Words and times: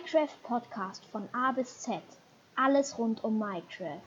Minecraft 0.00 0.42
Podcast 0.44 1.04
von 1.04 1.28
A 1.34 1.52
bis 1.52 1.80
Z. 1.80 2.00
Alles 2.56 2.96
rund 2.96 3.22
um 3.22 3.38
Minecraft. 3.38 4.00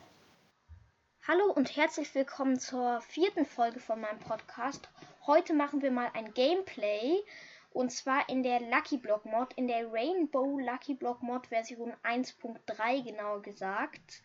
Hallo 1.28 1.52
und 1.52 1.76
herzlich 1.76 2.12
willkommen 2.16 2.58
zur 2.58 3.00
vierten 3.02 3.46
Folge 3.46 3.78
von 3.78 4.00
meinem 4.00 4.18
Podcast. 4.18 4.88
Heute 5.24 5.54
machen 5.54 5.82
wir 5.82 5.92
mal 5.92 6.10
ein 6.14 6.34
Gameplay 6.34 7.22
und 7.70 7.92
zwar 7.92 8.28
in 8.28 8.42
der 8.42 8.58
Lucky 8.58 8.96
Block 8.96 9.24
Mod, 9.24 9.52
in 9.54 9.68
der 9.68 9.92
Rainbow 9.92 10.58
Lucky 10.58 10.94
Block 10.94 11.22
Mod 11.22 11.46
Version 11.46 11.92
1.3 12.02 13.04
genauer 13.04 13.42
gesagt. 13.42 14.22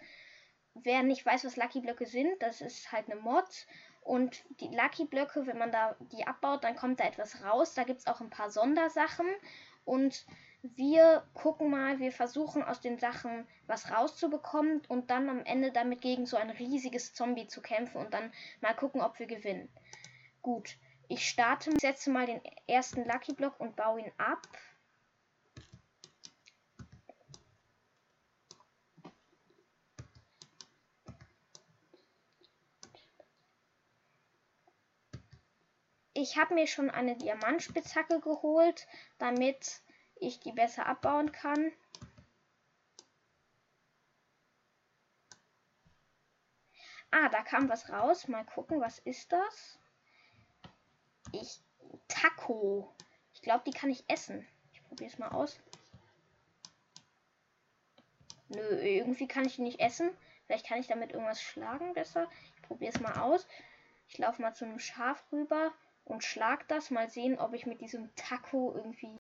Wer 0.74 1.04
nicht 1.04 1.24
weiß, 1.24 1.46
was 1.46 1.56
Lucky 1.56 1.82
Blöcke 1.82 2.08
sind, 2.08 2.42
das 2.42 2.62
ist 2.62 2.92
halt 2.92 3.12
eine 3.12 3.22
Mod 3.22 3.68
und 4.02 4.44
die 4.60 4.76
Lucky 4.76 5.06
Blöcke, 5.06 5.46
wenn 5.46 5.60
man 5.60 5.72
da 5.72 5.96
die 6.00 6.26
abbaut, 6.26 6.64
dann 6.64 6.76
kommt 6.76 7.00
da 7.00 7.04
etwas 7.04 7.44
raus. 7.44 7.76
Da 7.76 7.84
gibt 7.84 8.00
es 8.00 8.08
auch 8.08 8.22
ein 8.22 8.32
paar 8.32 8.50
Sondersachen 8.50 9.28
und 9.86 10.26
wir 10.62 11.24
gucken 11.34 11.70
mal, 11.70 12.00
wir 12.00 12.12
versuchen 12.12 12.64
aus 12.64 12.82
den 12.82 12.98
Sachen 13.00 13.48
was 13.68 13.92
rauszubekommen 13.92 14.82
und 14.88 15.10
dann 15.10 15.30
am 15.30 15.46
Ende 15.46 15.72
damit 15.72 16.02
gegen 16.02 16.26
so 16.26 16.38
ein 16.38 16.50
riesiges 16.50 17.14
Zombie 17.14 17.48
zu 17.48 17.62
kämpfen 17.62 17.98
und 17.98 18.14
dann 18.14 18.34
mal 18.62 18.74
gucken, 18.74 19.02
ob 19.02 19.20
wir 19.20 19.28
gewinnen. 19.28 19.70
Gut, 20.42 20.78
ich 21.08 21.28
starte, 21.28 21.72
setze 21.80 22.10
mal 22.10 22.26
den 22.26 22.42
ersten 22.68 23.06
Lucky 23.06 23.34
Block 23.34 23.60
und 23.60 23.76
baue 23.76 24.02
ihn 24.02 24.12
ab. 24.18 24.48
Ich 36.14 36.36
habe 36.38 36.54
mir 36.54 36.68
schon 36.68 36.90
eine 36.90 37.16
Diamantspitzhacke 37.16 38.20
geholt, 38.20 38.88
damit 39.20 39.82
ich 40.20 40.40
die 40.40 40.52
besser 40.52 40.86
abbauen 40.86 41.32
kann. 41.32 41.72
Ah, 47.12 47.30
da 47.30 47.42
kam 47.42 47.70
was 47.70 47.90
raus. 47.90 48.28
Mal 48.28 48.46
gucken, 48.46 48.82
was 48.82 49.00
ist 49.00 49.32
das? 49.32 49.80
Ich. 51.32 51.62
Taco. 52.08 52.94
Ich 53.34 53.42
glaube, 53.42 53.64
die 53.66 53.72
kann 53.72 53.90
ich 53.90 54.04
essen. 54.08 54.48
Ich 54.74 54.84
probiere 54.84 55.10
es 55.10 55.18
mal 55.18 55.30
aus. 55.30 55.60
Nö, 58.50 58.62
irgendwie 58.62 59.28
kann 59.28 59.46
ich 59.46 59.56
die 59.56 59.62
nicht 59.62 59.80
essen. 59.80 60.10
Vielleicht 60.46 60.68
kann 60.68 60.80
ich 60.80 60.88
damit 60.88 61.12
irgendwas 61.12 61.42
schlagen 61.42 61.94
besser. 61.94 62.30
Ich 62.56 62.62
probiere 62.64 62.94
es 62.94 63.00
mal 63.00 63.20
aus. 63.20 63.48
Ich 64.08 64.18
laufe 64.18 64.42
mal 64.42 64.54
zu 64.54 64.66
einem 64.66 64.80
Schaf 64.80 65.24
rüber 65.32 65.72
und 66.06 66.24
schlag 66.24 66.68
das. 66.68 66.90
Mal 66.90 67.10
sehen, 67.10 67.40
ob 67.40 67.54
ich 67.54 67.66
mit 67.66 67.82
diesem 67.82 68.14
Taco 68.16 68.74
irgendwie 68.76 69.19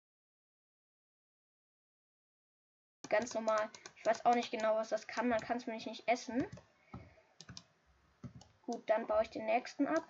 ganz 3.10 3.34
normal. 3.34 3.70
Ich 3.96 4.06
weiß 4.06 4.26
auch 4.26 4.36
nicht 4.36 4.52
genau, 4.52 4.76
was 4.76 4.90
das 4.90 5.08
kann. 5.08 5.30
Man 5.30 5.40
kann 5.40 5.58
es 5.58 5.68
mir 5.68 5.74
nicht 5.74 6.08
essen. 6.08 6.46
Gut, 8.62 8.90
dann 8.90 9.08
baue 9.08 9.24
ich 9.24 9.30
den 9.30 9.46
nächsten 9.46 9.88
ab. 9.88 10.06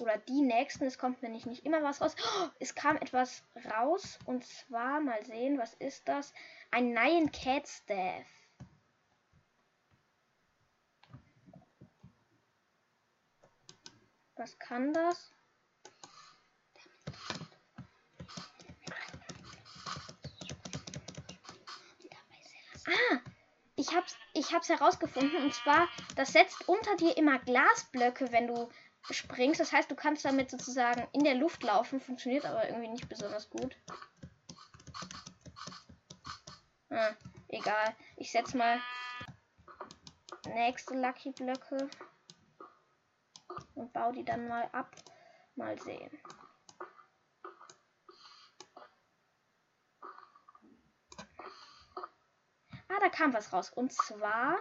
Oder 0.00 0.16
die 0.18 0.42
nächsten. 0.42 0.86
Es 0.86 0.98
kommt 0.98 1.22
mir 1.22 1.28
nicht, 1.28 1.46
immer 1.64 1.82
was 1.82 2.00
raus. 2.00 2.16
Oh, 2.18 2.48
es 2.58 2.74
kam 2.74 2.96
etwas 2.96 3.42
raus. 3.70 4.18
Und 4.24 4.46
zwar, 4.46 5.00
mal 5.00 5.24
sehen, 5.24 5.58
was 5.58 5.74
ist 5.74 6.08
das? 6.08 6.32
Ein 6.70 6.92
Nyan 6.92 7.30
Cat 7.32 7.68
Staff. 7.68 8.26
Was 14.36 14.58
kann 14.58 14.94
das? 14.94 15.34
Ah, 22.90 23.20
ich 23.76 23.94
hab's, 23.94 24.16
ich 24.34 24.52
hab's 24.52 24.68
herausgefunden. 24.68 25.42
Und 25.42 25.54
zwar, 25.54 25.88
das 26.16 26.32
setzt 26.32 26.68
unter 26.68 26.96
dir 26.96 27.16
immer 27.16 27.38
Glasblöcke, 27.38 28.32
wenn 28.32 28.46
du 28.46 28.68
springst. 29.10 29.60
Das 29.60 29.72
heißt, 29.72 29.90
du 29.90 29.94
kannst 29.94 30.24
damit 30.24 30.50
sozusagen 30.50 31.06
in 31.12 31.24
der 31.24 31.34
Luft 31.34 31.62
laufen. 31.62 32.00
Funktioniert 32.00 32.44
aber 32.44 32.68
irgendwie 32.68 32.88
nicht 32.88 33.08
besonders 33.08 33.48
gut. 33.48 33.76
Ah, 36.90 37.12
egal. 37.48 37.94
Ich 38.16 38.32
setz 38.32 38.54
mal 38.54 38.80
nächste 40.46 40.94
Lucky 40.94 41.30
Blöcke 41.30 41.88
und 43.74 43.92
baue 43.92 44.12
die 44.12 44.24
dann 44.24 44.48
mal 44.48 44.68
ab. 44.72 44.94
Mal 45.56 45.78
sehen. 45.78 46.10
Da 53.00 53.08
kam 53.08 53.32
was 53.32 53.52
raus. 53.52 53.70
Und 53.70 53.92
zwar 53.92 54.58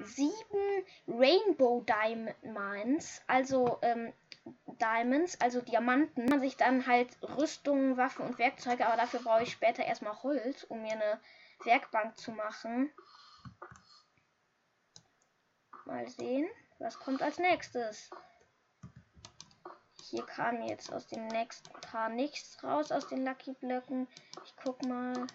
sieben 0.00 0.84
Rainbow 1.08 1.82
Diamonds, 1.82 3.22
also 3.26 3.78
ähm, 3.82 4.12
Diamonds, 4.80 5.40
also 5.40 5.60
Diamanten. 5.60 6.26
Man 6.26 6.40
sich 6.40 6.56
dann 6.56 6.86
halt 6.86 7.16
Rüstungen, 7.22 7.96
Waffen 7.96 8.26
und 8.26 8.38
Werkzeuge, 8.38 8.86
aber 8.86 8.96
dafür 8.96 9.20
brauche 9.20 9.42
ich 9.42 9.52
später 9.52 9.84
erstmal 9.84 10.22
Holz, 10.22 10.64
um 10.64 10.82
mir 10.82 10.92
eine 10.92 11.20
Werkbank 11.64 12.16
zu 12.16 12.32
machen. 12.32 12.90
Mal 15.84 16.08
sehen, 16.08 16.48
was 16.78 16.98
kommt 16.98 17.22
als 17.22 17.38
nächstes. 17.38 18.10
Hier 20.10 20.24
kam 20.24 20.62
jetzt 20.62 20.92
aus 20.92 21.06
dem 21.06 21.26
nächsten 21.28 21.72
Paar 21.80 22.08
nichts 22.08 22.62
raus 22.64 22.90
aus 22.90 23.06
den 23.08 23.24
Lucky 23.24 23.52
Blöcken. 23.52 24.08
Ich 24.44 24.54
guck 24.56 24.84
mal. 24.84 25.26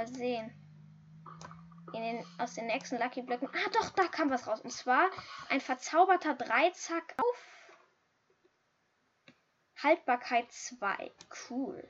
Mal 0.00 0.06
sehen. 0.06 0.50
Den, 1.92 2.24
aus 2.38 2.54
den 2.54 2.68
nächsten 2.68 2.96
Lucky 2.96 3.20
Blöcken. 3.20 3.50
Ah, 3.52 3.68
doch, 3.74 3.90
da 3.90 4.08
kam 4.08 4.30
was 4.30 4.46
raus. 4.46 4.62
Und 4.62 4.70
zwar 4.70 5.10
ein 5.50 5.60
verzauberter 5.60 6.34
Dreizack 6.34 7.14
auf 7.18 7.44
Haltbarkeit 9.82 10.50
2. 10.50 11.12
Cool. 11.50 11.86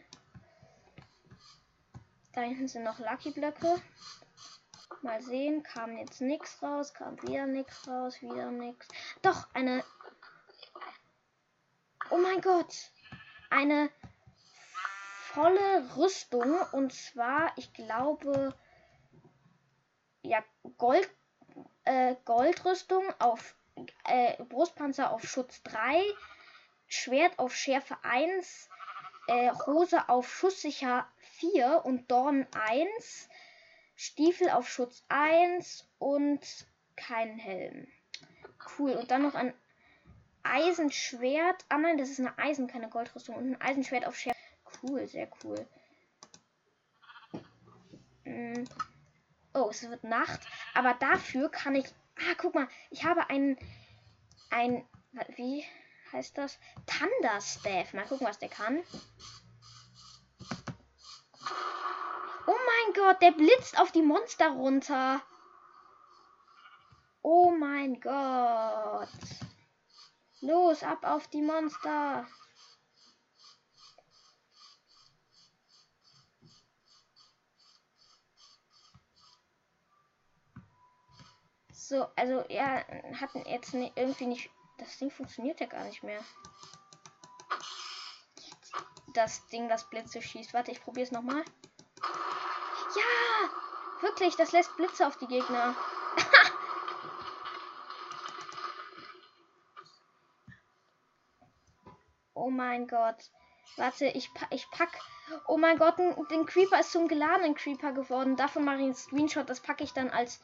Da 2.33 2.41
hinten 2.41 2.67
sind 2.67 2.83
noch 2.83 2.99
Lucky 2.99 3.31
Blöcke. 3.31 3.81
Mal 5.03 5.23
sehen, 5.23 5.63
kam 5.63 5.97
jetzt 5.97 6.21
nichts 6.21 6.61
raus, 6.61 6.93
kam 6.93 7.23
wieder 7.23 7.47
nichts 7.47 7.87
raus, 7.87 8.21
wieder 8.21 8.51
nichts. 8.51 8.89
Doch, 9.23 9.47
eine. 9.55 9.85
Oh 12.11 12.19
mein 12.19 12.41
Gott! 12.41 12.91
Eine 13.51 13.89
volle 15.35 15.97
Rüstung. 15.97 16.61
Und 16.73 16.93
zwar, 16.93 17.53
ich 17.57 17.73
glaube, 17.73 18.55
ja, 20.23 20.43
Gold, 20.79 21.09
äh, 21.85 22.17
Goldrüstung 22.25 23.05
auf 23.19 23.55
äh, 24.05 24.43
Brustpanzer 24.45 25.11
auf 25.11 25.25
Schutz 25.25 25.63
3, 25.63 26.03
Schwert 26.87 27.39
auf 27.39 27.55
Schärfe 27.55 27.97
1, 28.03 28.69
äh, 29.29 29.51
Hose 29.67 30.09
auf 30.09 30.29
Schusssicher 30.33 31.07
4 31.39 31.83
und 31.85 32.11
Dorn 32.11 32.47
1, 32.53 33.29
Stiefel 33.97 34.51
auf 34.51 34.69
Schutz 34.69 35.05
1 35.09 35.89
und 35.99 36.41
keinen 36.97 37.39
Helm. 37.39 37.87
Cool. 38.79 38.93
Und 38.93 39.11
dann 39.11 39.23
noch 39.23 39.35
ein 39.35 39.55
Eisenschwert. 40.43 41.65
Ah 41.69 41.79
nein, 41.79 41.99
das 41.99 42.11
ist 42.11 42.21
eine 42.21 42.37
Eisen, 42.39 42.67
keine 42.67 42.89
Goldrüstung. 42.89 43.37
Und 43.37 43.53
ein 43.53 43.61
Eisenschwert 43.61 44.07
auf 44.07 44.17
Schärfe 44.17 44.40
cool, 44.83 45.07
sehr 45.07 45.29
cool. 45.43 45.67
Mm. 48.25 48.65
Oh, 49.55 49.69
es 49.71 49.89
wird 49.89 50.05
Nacht. 50.05 50.41
Aber 50.75 50.95
dafür 50.95 51.51
kann 51.51 51.75
ich. 51.75 51.87
Ah, 52.17 52.35
guck 52.39 52.55
mal, 52.55 52.69
ich 52.91 53.05
habe 53.05 53.29
einen. 53.31 53.59
Ein. 54.51 54.87
Wie 55.37 55.65
heißt 56.13 56.39
das? 56.39 56.59
Thunderstaff. 56.87 57.93
Mal 57.95 58.07
gucken, 58.07 58.27
was 58.27 58.39
der 58.39 58.49
kann. 58.49 58.83
Oh 62.47 62.57
mein 62.67 62.95
Gott, 62.95 63.23
der 63.23 63.33
blitzt 63.33 63.79
auf 63.79 63.93
die 63.93 64.03
Monster 64.03 64.51
runter. 64.51 65.23
Oh 67.23 67.51
mein 67.51 68.01
Gott. 68.01 69.09
Los, 70.41 70.83
ab 70.83 71.05
auf 71.05 71.29
die 71.29 71.43
Monster. 71.43 72.27
So, 81.91 82.07
also 82.15 82.45
er 82.49 82.87
hatten 83.21 83.45
jetzt 83.47 83.75
nicht, 83.75 83.97
irgendwie 83.97 84.27
nicht. 84.27 84.49
Das 84.79 84.97
Ding 84.99 85.11
funktioniert 85.11 85.59
ja 85.59 85.67
gar 85.67 85.83
nicht 85.83 86.05
mehr. 86.05 86.21
das 89.13 89.45
Ding, 89.49 89.69
das 89.69 89.91
Blitze 89.91 90.23
schießt. 90.23 90.55
Warte, 90.55 90.71
ich 90.71 90.81
probiere 90.81 91.07
es 91.07 91.11
nochmal. 91.11 91.45
Ja! 92.95 93.51
Wirklich, 94.03 94.37
das 94.37 94.53
lässt 94.53 94.77
Blitze 94.77 95.05
auf 95.05 95.17
die 95.17 95.27
Gegner. 95.27 95.75
oh 102.35 102.51
mein 102.51 102.87
Gott. 102.87 103.33
Warte, 103.77 104.07
ich, 104.07 104.31
ich 104.51 104.71
pack. 104.71 104.97
Oh 105.49 105.59
mein 105.59 105.77
Gott, 105.77 105.99
den 105.99 106.47
Creeper 106.47 106.79
ist 106.79 106.93
zum 106.93 107.09
geladenen 107.09 107.57
Creeper 107.57 107.93
geworden. 107.93 108.37
Davon 108.37 108.65
mache 108.65 108.77
ich 108.77 108.85
einen 108.85 108.95
Screenshot. 108.95 109.51
Das 109.51 109.59
packe 109.59 109.83
ich 109.83 109.93
dann 109.93 110.11
als 110.11 110.41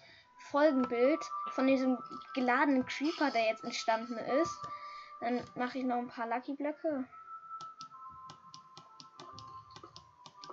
Folgenbild 0.51 1.23
von 1.51 1.67
diesem 1.67 1.99
geladenen 2.35 2.87
Creeper, 2.87 3.31
der 3.31 3.47
jetzt 3.47 3.65
entstanden 3.65 4.17
ist. 4.17 4.59
Dann 5.21 5.43
mache 5.55 5.79
ich 5.79 5.85
noch 5.85 5.97
ein 5.97 6.09
paar 6.09 6.29
Lucky 6.29 6.55
Blöcke. 6.55 7.05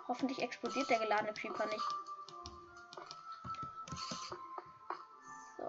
Hoffentlich 0.08 0.42
explodiert 0.42 0.90
der 0.90 1.00
geladene 1.00 1.34
Creeper 1.34 1.66
nicht. 1.66 1.84
So. 5.58 5.66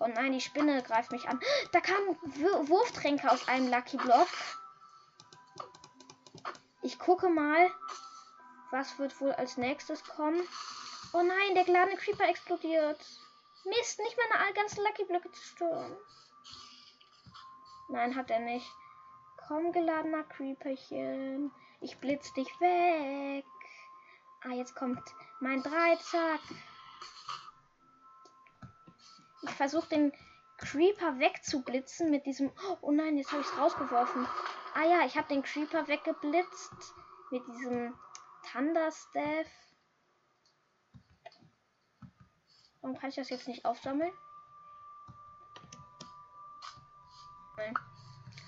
Oh 0.00 0.06
nein, 0.06 0.32
die 0.32 0.40
Spinne 0.40 0.82
greift 0.82 1.10
mich 1.10 1.28
an. 1.28 1.40
Da 1.72 1.80
kamen 1.80 2.16
Wurftränke 2.68 3.30
aus 3.30 3.48
einem 3.48 3.68
Lucky 3.68 3.96
Block. 3.96 4.28
Gucke 6.98 7.28
mal, 7.28 7.70
was 8.70 8.98
wird 8.98 9.20
wohl 9.20 9.32
als 9.32 9.56
nächstes 9.56 10.04
kommen. 10.04 10.40
Oh 11.12 11.22
nein, 11.22 11.54
der 11.54 11.64
geladene 11.64 11.96
Creeper 11.96 12.28
explodiert. 12.28 12.98
Mist, 13.64 13.98
nicht 13.98 14.16
meine 14.16 14.52
ganzen 14.54 14.84
Lucky 14.84 15.04
Blöcke 15.04 15.30
zerstören. 15.32 15.96
Nein, 17.88 18.14
hat 18.14 18.30
er 18.30 18.40
nicht. 18.40 18.70
Komm, 19.46 19.72
geladener 19.72 20.24
Creeperchen. 20.24 21.50
Ich 21.80 21.96
blitz 21.98 22.32
dich 22.34 22.48
weg. 22.60 23.44
Ah, 24.42 24.52
jetzt 24.52 24.74
kommt 24.74 25.02
mein 25.40 25.62
Dreizack. 25.62 26.40
Ich 29.42 29.50
versuche 29.50 29.88
den 29.88 30.12
Creeper 30.58 31.18
wegzublitzen 31.18 32.10
mit 32.10 32.26
diesem. 32.26 32.52
Oh 32.82 32.90
nein, 32.90 33.16
jetzt 33.16 33.32
habe 33.32 33.40
ich 33.40 33.48
es 33.48 33.56
rausgeworfen. 33.56 34.26
Ah 34.74 34.84
ja, 34.84 35.06
ich 35.06 35.16
habe 35.16 35.28
den 35.28 35.42
Creeper 35.42 35.88
weggeblitzt 35.88 36.94
mit 37.30 37.46
diesem 37.48 37.98
Thunderstaff. 38.50 39.46
Warum 42.80 42.98
kann 42.98 43.10
ich 43.10 43.16
das 43.16 43.30
jetzt 43.30 43.48
nicht 43.48 43.64
aufsammeln? 43.64 44.12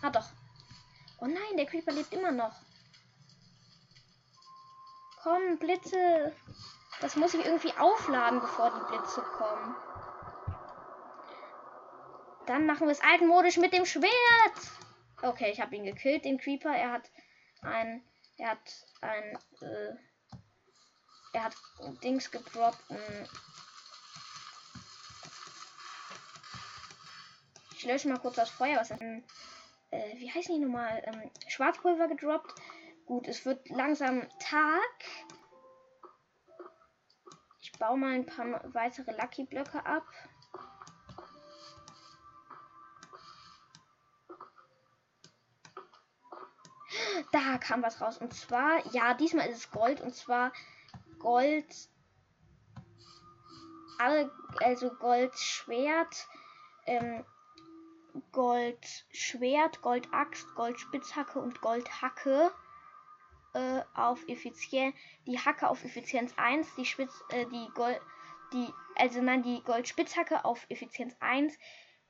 Ah 0.02 0.10
doch. 0.10 0.28
Oh 1.20 1.26
nein, 1.26 1.56
der 1.56 1.66
Creeper 1.66 1.92
lebt 1.92 2.12
immer 2.12 2.30
noch. 2.30 2.54
Komm, 5.22 5.58
Blitze. 5.58 6.34
Das 7.00 7.16
muss 7.16 7.34
ich 7.34 7.44
irgendwie 7.44 7.76
aufladen, 7.76 8.40
bevor 8.40 8.70
die 8.70 8.96
Blitze 8.96 9.20
kommen. 9.22 9.76
Dann 12.46 12.66
machen 12.66 12.86
wir 12.86 12.92
es 12.92 13.02
altmodisch 13.02 13.58
mit 13.58 13.72
dem 13.72 13.84
Schwert. 13.84 14.10
Okay, 15.22 15.50
ich 15.50 15.60
habe 15.60 15.76
ihn 15.76 15.84
gekillt, 15.84 16.24
den 16.24 16.38
Creeper. 16.38 16.74
Er 16.74 16.92
hat 16.92 17.10
ein. 17.62 18.02
Er 18.38 18.50
hat 18.50 18.86
ein. 19.00 19.38
Äh, 19.60 19.94
er 21.32 21.44
hat 21.44 21.54
Dings 22.02 22.30
gedroppt. 22.30 22.82
Ich 27.76 27.84
lösche 27.84 28.08
mal 28.08 28.18
kurz 28.18 28.36
das 28.36 28.50
Feuer. 28.50 28.78
Was 28.78 28.90
ähm, 28.90 29.22
äh, 29.90 30.16
wie 30.16 30.30
heißen 30.30 30.54
die 30.54 30.60
nochmal? 30.64 31.02
Ähm, 31.06 31.30
Schwarzpulver 31.48 32.08
gedroppt. 32.08 32.52
Gut, 33.06 33.28
es 33.28 33.44
wird 33.44 33.68
langsam 33.70 34.26
Tag. 34.38 35.04
Ich 37.60 37.72
baue 37.72 37.98
mal 37.98 38.14
ein 38.14 38.26
paar 38.26 38.62
weitere 38.74 39.12
Lucky 39.12 39.44
Blöcke 39.44 39.84
ab. 39.84 40.06
Kam 47.60 47.82
was 47.82 48.00
raus. 48.00 48.18
Und 48.18 48.34
zwar, 48.34 48.84
ja, 48.92 49.14
diesmal 49.14 49.48
ist 49.48 49.58
es 49.58 49.70
Gold. 49.70 50.00
Und 50.00 50.14
zwar 50.14 50.52
Gold. 51.18 51.88
Also 53.98 54.90
Goldschwert. 54.90 56.26
Ähm, 56.86 57.24
Goldschwert, 58.32 59.82
Goldaxt, 59.82 60.54
Goldspitzhacke 60.54 61.38
und 61.38 61.60
Goldhacke 61.60 62.52
äh, 63.54 63.82
auf 63.94 64.26
Effizienz. 64.28 64.94
Die 65.26 65.38
Hacke 65.38 65.68
auf 65.68 65.84
Effizienz 65.84 66.32
1, 66.36 66.74
die 66.76 66.84
Spitz, 66.84 67.12
äh, 67.30 67.46
die 67.46 67.68
Gold, 67.74 68.00
die, 68.52 68.68
also 68.96 69.22
nein, 69.22 69.42
die 69.42 69.62
Goldspitzhacke 69.62 70.44
auf 70.44 70.66
Effizienz 70.68 71.14
1, 71.20 71.56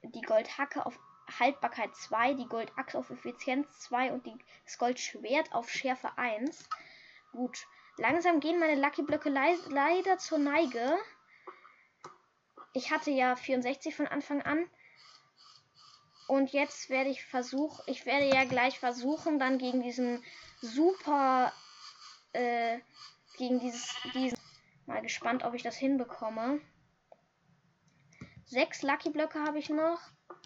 die 0.03 0.23
Goldhacke 0.23 0.87
auf 0.87 0.99
Haltbarkeit 1.39 1.95
2, 1.95 2.35
die 2.35 2.47
Goldaxt 2.47 2.97
auf 2.97 3.11
Effizienz 3.11 3.69
2 3.81 4.13
und 4.13 4.27
die, 4.27 4.37
das 4.65 4.79
Goldschwert 4.79 5.53
auf 5.53 5.71
Schärfe 5.71 6.17
1. 6.17 6.69
Gut. 7.33 7.67
Langsam 7.97 8.41
gehen 8.41 8.59
meine 8.59 8.81
Lucky 8.81 9.03
Blöcke 9.03 9.29
le 9.29 9.59
leider 9.69 10.19
zur 10.19 10.39
Neige. 10.39 10.99
Ich 12.73 12.91
hatte 12.91 13.11
ja 13.11 13.37
64 13.37 13.95
von 13.95 14.07
Anfang 14.07 14.43
an. 14.43 14.67
Und 16.29 16.53
jetzt 16.53 16.91
werde 16.91 17.11
ich 17.11 17.25
versuchen, 17.25 17.83
ich 17.87 18.07
werde 18.07 18.27
ja 18.27 18.45
gleich 18.45 18.79
versuchen, 18.79 19.41
dann 19.41 19.59
gegen 19.59 19.83
diesen 19.83 20.23
super, 20.61 21.53
äh, 22.33 22.79
gegen 23.37 23.59
dieses, 23.59 23.93
diesen, 24.15 24.39
mal 24.87 25.03
gespannt, 25.03 25.43
ob 25.43 25.55
ich 25.55 25.65
das 25.65 25.77
hinbekomme. 25.77 26.61
Sechs 28.51 28.83
Lucky 28.83 29.11
Blöcke 29.11 29.39
habe 29.45 29.61
ich 29.61 29.71
noch. 29.71 30.01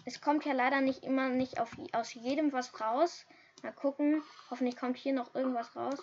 Es 0.05 0.21
kommt 0.21 0.45
ja 0.45 0.53
leider 0.53 0.79
nicht 0.79 1.03
immer 1.03 1.29
nicht 1.29 1.59
auf, 1.59 1.71
aus 1.91 2.13
jedem 2.13 2.53
was 2.53 2.79
raus. 2.79 3.25
Mal 3.63 3.73
gucken. 3.73 4.23
Hoffentlich 4.51 4.77
kommt 4.77 4.95
hier 4.95 5.13
noch 5.13 5.33
irgendwas 5.33 5.75
raus. 5.75 5.97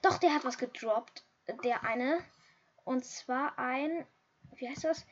Doch, 0.00 0.18
der 0.18 0.32
hat 0.32 0.44
was 0.44 0.58
gedroppt. 0.58 1.24
Der 1.64 1.82
eine. 1.82 2.20
Und 2.84 3.04
zwar 3.04 3.58
ein. 3.58 4.06
Wie 4.54 4.68
heißt 4.68 4.84
das? 4.84 5.04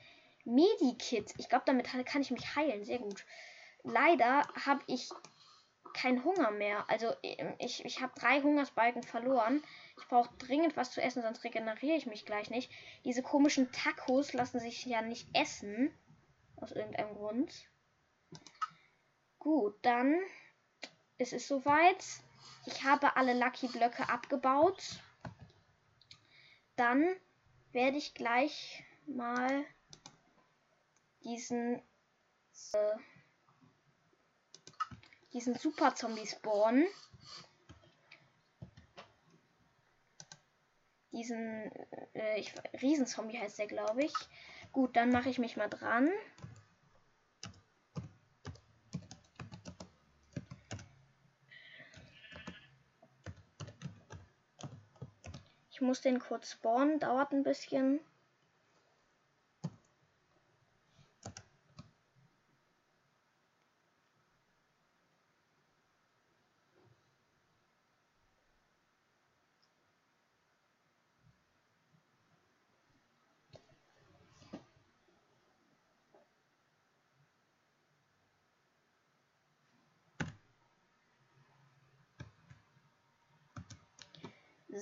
Medikit. 0.44 1.34
Ich 1.38 1.48
glaube, 1.48 1.64
damit 1.66 1.88
kann 2.06 2.22
ich 2.22 2.30
mich 2.30 2.54
heilen. 2.54 2.84
Sehr 2.84 3.00
gut. 3.00 3.26
Leider 3.82 4.46
habe 4.64 4.80
ich 4.86 5.10
keinen 5.92 6.22
Hunger 6.22 6.52
mehr. 6.52 6.88
Also 6.88 7.12
ähm, 7.24 7.56
ich, 7.58 7.84
ich 7.84 8.00
habe 8.00 8.12
drei 8.16 8.40
Hungersbalken 8.42 9.02
verloren. 9.02 9.64
Ich 10.00 10.08
brauche 10.08 10.34
dringend 10.38 10.76
was 10.76 10.92
zu 10.92 11.02
essen, 11.02 11.22
sonst 11.22 11.44
regeneriere 11.44 11.96
ich 11.96 12.06
mich 12.06 12.26
gleich 12.26 12.50
nicht. 12.50 12.70
Diese 13.04 13.22
komischen 13.22 13.70
Tacos 13.70 14.32
lassen 14.32 14.58
sich 14.58 14.84
ja 14.86 15.02
nicht 15.02 15.28
essen. 15.34 15.94
Aus 16.56 16.72
irgendeinem 16.72 17.14
Grund. 17.14 17.52
Gut, 19.38 19.78
dann 19.82 20.20
ist 21.16 21.32
es 21.32 21.46
soweit. 21.46 22.04
Ich 22.66 22.84
habe 22.84 23.16
alle 23.16 23.38
Lucky 23.38 23.68
Blöcke 23.68 24.08
abgebaut. 24.08 25.00
Dann 26.76 27.16
werde 27.72 27.96
ich 27.96 28.14
gleich 28.14 28.82
mal 29.06 29.64
diesen 31.22 31.82
äh, 32.72 32.96
diesen 35.32 35.54
Super 35.56 35.94
Zombie 35.94 36.26
spawnen. 36.26 36.86
Diesen 41.12 41.70
äh, 42.14 42.38
ich, 42.38 42.54
Riesenzombie 42.80 43.38
heißt 43.38 43.58
der, 43.58 43.66
glaube 43.66 44.04
ich. 44.04 44.12
Gut, 44.72 44.96
dann 44.96 45.10
mache 45.10 45.28
ich 45.28 45.38
mich 45.38 45.56
mal 45.56 45.68
dran. 45.68 46.08
Ich 55.70 55.80
muss 55.80 56.02
den 56.02 56.18
kurz 56.18 56.52
spawnen, 56.52 57.00
dauert 57.00 57.32
ein 57.32 57.42
bisschen. 57.42 58.00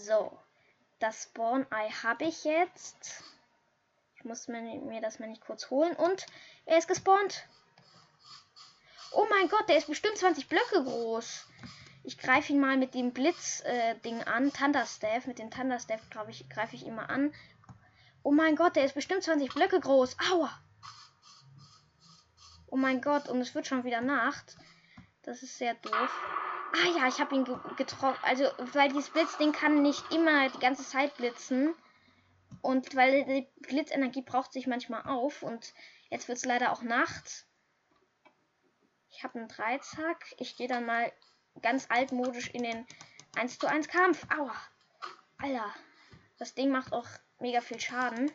So, 0.04 0.38
das 1.00 1.24
Spawn-Ei 1.24 1.90
habe 1.90 2.24
ich 2.24 2.44
jetzt. 2.44 3.24
Ich 4.14 4.24
muss 4.24 4.46
mir, 4.46 4.62
mir 4.62 5.00
das 5.00 5.18
mal 5.18 5.28
nicht 5.28 5.44
kurz 5.44 5.70
holen. 5.70 5.94
Und 5.96 6.24
er 6.66 6.78
ist 6.78 6.88
gespawnt. 6.88 7.46
Oh 9.12 9.26
mein 9.28 9.48
Gott, 9.48 9.68
der 9.68 9.76
ist 9.78 9.88
bestimmt 9.88 10.18
20 10.18 10.48
Blöcke 10.48 10.84
groß. 10.84 11.46
Ich 12.04 12.16
greife 12.16 12.52
ihn 12.52 12.60
mal 12.60 12.76
mit 12.76 12.94
dem 12.94 13.12
Blitz-Ding 13.12 14.20
äh, 14.20 14.24
an. 14.24 14.52
Thunderstaff. 14.52 15.26
Mit 15.26 15.38
dem 15.38 15.50
Thunderstaff 15.50 16.08
greife 16.10 16.30
ich, 16.30 16.48
greif 16.48 16.72
ich 16.72 16.86
ihn 16.86 16.94
mal 16.94 17.06
an. 17.06 17.34
Oh 18.22 18.30
mein 18.32 18.54
Gott, 18.54 18.76
der 18.76 18.84
ist 18.84 18.94
bestimmt 18.94 19.24
20 19.24 19.52
Blöcke 19.52 19.80
groß. 19.80 20.16
Aua. 20.30 20.50
Oh 22.68 22.76
mein 22.76 23.00
Gott, 23.00 23.28
und 23.28 23.40
es 23.40 23.54
wird 23.54 23.66
schon 23.66 23.84
wieder 23.84 24.00
Nacht. 24.00 24.56
Das 25.22 25.42
ist 25.42 25.58
sehr 25.58 25.74
doof. 25.74 26.10
Ah 26.72 26.88
ja, 26.96 27.08
ich 27.08 27.20
habe 27.20 27.34
ihn 27.34 27.44
ge 27.44 27.56
getroffen. 27.76 28.18
Also, 28.22 28.44
weil 28.72 28.88
dieses 28.88 29.10
Blitzding 29.10 29.52
kann 29.52 29.82
nicht 29.82 30.12
immer 30.12 30.48
die 30.48 30.58
ganze 30.58 30.84
Zeit 30.84 31.16
blitzen. 31.16 31.74
Und 32.60 32.94
weil 32.94 33.24
die 33.24 33.48
Blitzenergie 33.66 34.22
braucht 34.22 34.52
sich 34.52 34.66
manchmal 34.66 35.02
auf. 35.02 35.42
Und 35.42 35.72
jetzt 36.10 36.28
wird 36.28 36.38
es 36.38 36.44
leider 36.44 36.72
auch 36.72 36.82
Nacht. 36.82 37.46
Ich 39.10 39.24
habe 39.24 39.38
einen 39.38 39.48
Dreizack. 39.48 40.34
Ich 40.38 40.56
gehe 40.56 40.68
dann 40.68 40.84
mal 40.84 41.12
ganz 41.62 41.86
altmodisch 41.88 42.50
in 42.50 42.62
den 42.62 42.86
1 43.36 43.58
zu 43.58 43.66
1 43.66 43.88
Kampf. 43.88 44.26
Aua. 44.36 44.54
Alter. 45.38 45.74
Das 46.38 46.54
Ding 46.54 46.70
macht 46.70 46.92
auch 46.92 47.06
mega 47.38 47.60
viel 47.60 47.80
Schaden. 47.80 48.30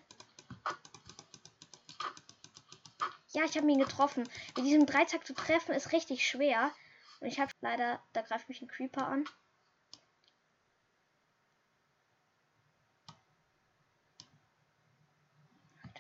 Ja, 3.31 3.45
ich 3.45 3.57
habe 3.57 3.69
ihn 3.69 3.79
getroffen. 3.79 4.29
Mit 4.55 4.65
diesem 4.65 4.85
Dreizack 4.85 5.25
zu 5.25 5.33
treffen 5.33 5.73
ist 5.73 5.91
richtig 5.91 6.27
schwer. 6.27 6.71
Und 7.23 7.29
ich 7.29 7.39
habe 7.39 7.53
leider, 7.61 8.03
da 8.11 8.21
greift 8.21 8.49
mich 8.49 8.61
ein 8.61 8.67
Creeper 8.67 9.07
an. 9.07 9.23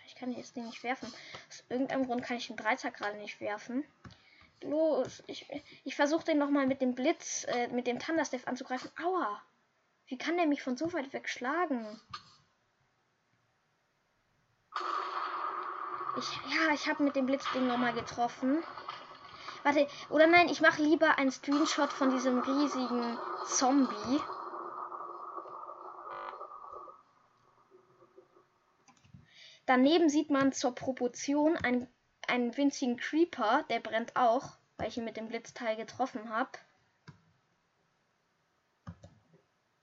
Ich 0.05 0.15
kann 0.15 0.35
das 0.35 0.51
Ding 0.51 0.65
nicht 0.65 0.83
werfen. 0.83 1.07
Aus 1.47 1.63
irgendeinem 1.69 2.07
Grund 2.07 2.23
kann 2.23 2.35
ich 2.35 2.47
den 2.47 2.57
Dreizack 2.57 2.97
gerade 2.97 3.17
nicht 3.19 3.39
werfen. 3.39 3.85
Los, 4.63 5.23
ich, 5.27 5.47
ich 5.85 5.95
versuche 5.95 6.25
den 6.25 6.39
nochmal 6.39 6.67
mit 6.67 6.81
dem 6.81 6.93
Blitz, 6.93 7.45
äh, 7.45 7.69
mit 7.69 7.87
dem 7.87 7.99
Thunderstaff 7.99 8.45
anzugreifen. 8.45 8.91
Aua! 9.01 9.41
Wie 10.07 10.17
kann 10.17 10.35
der 10.35 10.45
mich 10.45 10.61
von 10.61 10.75
so 10.75 10.91
weit 10.91 11.13
weg 11.13 11.29
schlagen? 11.29 12.01
Ich, 16.17 16.53
ja, 16.53 16.73
ich 16.73 16.89
habe 16.89 17.01
mit 17.01 17.15
dem 17.15 17.27
Blitzding 17.27 17.65
nochmal 17.65 17.93
getroffen. 17.93 18.61
Warte, 19.63 19.87
oder 20.09 20.27
nein, 20.27 20.49
ich 20.49 20.59
mache 20.59 20.81
lieber 20.81 21.17
einen 21.17 21.31
Screenshot 21.31 21.91
von 21.93 22.09
diesem 22.09 22.39
riesigen 22.39 23.17
Zombie. 23.47 24.19
Daneben 29.65 30.09
sieht 30.09 30.29
man 30.29 30.51
zur 30.51 30.75
Proportion 30.75 31.55
einen, 31.55 31.87
einen 32.27 32.55
winzigen 32.57 32.97
Creeper, 32.97 33.63
der 33.69 33.79
brennt 33.79 34.17
auch, 34.17 34.57
weil 34.75 34.89
ich 34.89 34.97
ihn 34.97 35.05
mit 35.05 35.15
dem 35.15 35.29
Blitzteil 35.29 35.77
getroffen 35.77 36.29
habe. 36.29 36.51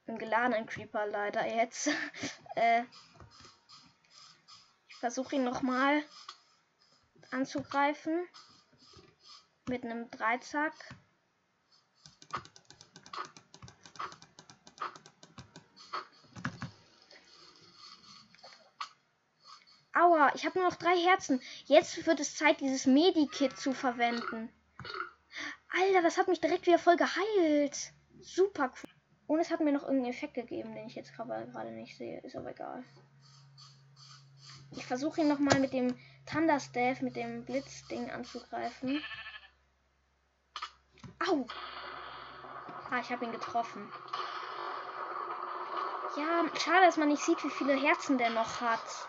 Ein 0.07 0.19
geladenen 0.19 0.67
Creeper 0.67 1.07
leider 1.07 1.47
jetzt. 1.47 1.89
äh, 2.57 2.83
versuche 4.99 5.37
ihn 5.37 5.45
nochmal 5.45 6.03
anzugreifen. 7.31 8.29
Mit 9.69 9.85
einem 9.85 10.11
Dreizack. 10.11 10.75
Aua, 19.93 20.33
ich 20.35 20.47
habe 20.47 20.59
nur 20.59 20.69
noch 20.69 20.77
drei 20.77 20.97
Herzen. 20.97 21.41
Jetzt 21.67 22.07
wird 22.07 22.21
es 22.21 22.37
Zeit, 22.37 22.61
dieses 22.61 22.87
Medikit 22.87 23.57
zu 23.57 23.73
verwenden. 23.73 24.49
Alter, 25.69 26.03
das 26.03 26.17
hat 26.17 26.29
mich 26.29 26.41
direkt 26.41 26.67
wieder 26.67 26.79
voll 26.79 26.97
geheilt. 26.97 27.93
Super 28.21 28.73
cool. 28.83 28.91
Und 29.27 29.41
es 29.41 29.51
hat 29.51 29.61
mir 29.61 29.73
noch 29.73 29.83
irgendeinen 29.83 30.13
Effekt 30.13 30.35
gegeben, 30.35 30.75
den 30.75 30.87
ich 30.87 30.95
jetzt 30.95 31.15
gerade 31.15 31.71
nicht 31.73 31.97
sehe. 31.97 32.21
Ist 32.21 32.35
aber 32.35 32.51
egal. 32.51 32.83
Ich 34.77 34.87
versuche 34.87 35.21
ihn 35.21 35.29
nochmal 35.29 35.59
mit 35.61 35.73
dem 35.73 35.97
Thunderstaff, 36.27 37.01
mit 37.01 37.17
dem 37.17 37.45
Blitzding 37.45 38.11
anzugreifen. 38.11 39.03
Au! 41.29 41.47
Ah, 42.91 43.01
ich 43.01 43.13
habe 43.13 43.25
ihn 43.25 43.33
getroffen. 43.33 43.91
Ja, 46.17 46.45
schade, 46.59 46.87
dass 46.87 46.97
man 46.97 47.09
nicht 47.09 47.23
sieht, 47.23 47.43
wie 47.45 47.51
viele 47.51 47.75
Herzen 47.75 48.19
der 48.19 48.31
noch 48.31 48.61
hat. 48.61 49.09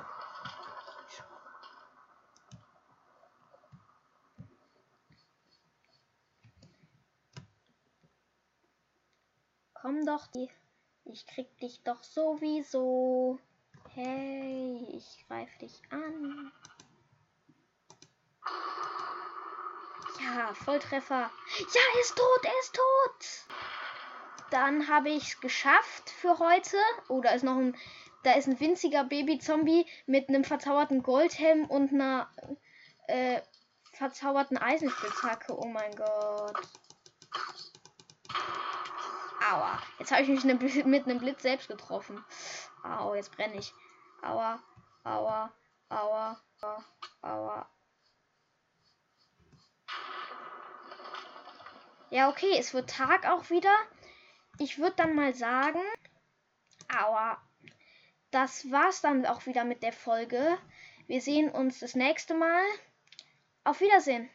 Komm 9.73 10.05
doch, 10.05 10.27
die. 10.27 10.47
Ich 11.05 11.25
krieg 11.25 11.57
dich 11.59 11.81
doch 11.83 12.03
sowieso. 12.03 13.39
Hey, 13.95 14.87
ich 14.93 15.25
greife 15.27 15.57
dich 15.57 15.81
an. 15.89 16.51
Ja, 20.23 20.53
Volltreffer. 20.53 21.31
Ja, 21.59 21.81
er 21.93 22.01
ist 22.01 22.15
tot, 22.15 22.39
er 22.43 22.59
ist 22.59 22.75
tot. 22.75 23.55
Dann 24.51 24.87
habe 24.87 25.09
ich 25.09 25.23
es 25.23 25.39
geschafft 25.39 26.09
für 26.09 26.37
heute. 26.39 26.77
Oh, 27.07 27.21
da 27.21 27.31
ist 27.31 27.43
noch 27.43 27.57
ein, 27.57 27.75
da 28.23 28.33
ist 28.33 28.47
ein 28.47 28.59
winziger 28.59 29.03
Baby-Zombie 29.03 29.85
mit 30.05 30.29
einem 30.29 30.43
verzauberten 30.43 31.01
Goldhelm 31.01 31.65
und 31.65 31.93
einer 31.93 32.29
äh, 33.07 33.41
verzauberten 33.93 34.57
Eisenspitzhacke. 34.57 35.57
Oh 35.57 35.67
mein 35.67 35.95
Gott. 35.95 36.61
Aua. 39.51 39.79
Jetzt 39.97 40.11
habe 40.11 40.21
ich 40.21 40.29
mich 40.29 40.43
mit 40.85 41.05
einem 41.05 41.19
Blitz 41.19 41.41
selbst 41.41 41.67
getroffen. 41.67 42.23
Au, 42.83 43.15
jetzt 43.15 43.31
brenne 43.31 43.55
ich. 43.55 43.73
Aua, 44.21 44.61
aua, 45.03 45.51
aua, 45.89 46.39
aua, 46.61 46.85
aua. 47.21 47.69
Ja, 52.11 52.27
okay, 52.29 52.57
es 52.59 52.73
wird 52.73 52.89
Tag 52.89 53.25
auch 53.25 53.49
wieder. 53.49 53.73
Ich 54.59 54.77
würde 54.77 54.97
dann 54.97 55.15
mal 55.15 55.33
sagen, 55.33 55.79
aua. 56.93 57.41
Das 58.31 58.69
war's 58.69 58.99
dann 58.99 59.25
auch 59.25 59.45
wieder 59.45 59.63
mit 59.63 59.81
der 59.81 59.93
Folge. 59.93 60.57
Wir 61.07 61.21
sehen 61.21 61.49
uns 61.49 61.79
das 61.79 61.95
nächste 61.95 62.33
Mal. 62.33 62.63
Auf 63.63 63.79
Wiedersehen. 63.79 64.29